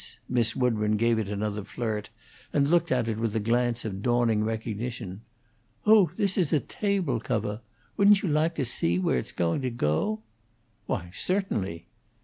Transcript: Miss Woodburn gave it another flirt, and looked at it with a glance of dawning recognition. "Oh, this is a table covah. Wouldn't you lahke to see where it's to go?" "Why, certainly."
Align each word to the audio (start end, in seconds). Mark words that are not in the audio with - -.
Miss 0.27 0.55
Woodburn 0.55 0.97
gave 0.97 1.19
it 1.19 1.29
another 1.29 1.63
flirt, 1.63 2.09
and 2.51 2.67
looked 2.67 2.91
at 2.91 3.07
it 3.07 3.19
with 3.19 3.35
a 3.35 3.39
glance 3.39 3.85
of 3.85 4.01
dawning 4.01 4.43
recognition. 4.43 5.21
"Oh, 5.85 6.09
this 6.15 6.39
is 6.39 6.51
a 6.51 6.59
table 6.59 7.19
covah. 7.19 7.59
Wouldn't 7.97 8.23
you 8.23 8.27
lahke 8.29 8.55
to 8.55 8.65
see 8.65 8.97
where 8.97 9.19
it's 9.19 9.31
to 9.31 9.69
go?" 9.69 10.23
"Why, 10.87 11.11
certainly." 11.13 11.85